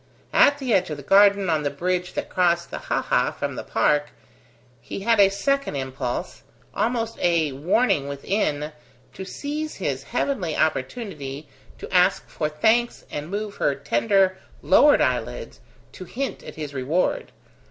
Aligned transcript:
At 0.33 0.57
the 0.57 0.73
edge 0.73 0.89
of 0.89 0.97
the 0.97 1.03
garden, 1.03 1.47
on 1.47 1.61
the 1.61 1.69
bridge 1.69 2.13
that 2.13 2.27
crossed 2.27 2.71
the 2.71 2.79
haha 2.79 3.29
from 3.29 3.53
the 3.53 3.61
park, 3.63 4.09
he 4.81 5.01
had 5.01 5.19
a 5.19 5.29
second 5.29 5.75
impulse, 5.75 6.41
almost 6.73 7.19
a 7.19 7.51
warning 7.51 8.07
within, 8.07 8.71
to 9.13 9.25
seize 9.25 9.75
his 9.75 10.01
heavenly 10.05 10.57
opportunity 10.57 11.47
to 11.77 11.93
ask 11.93 12.27
for 12.29 12.49
thanks 12.49 13.05
and 13.11 13.29
move 13.29 13.57
her 13.57 13.75
tender 13.75 14.39
lowered 14.63 15.01
eyelids 15.01 15.59
to 15.91 16.05
hint 16.05 16.41
at 16.43 16.55
his 16.55 16.73
reward. 16.73 17.31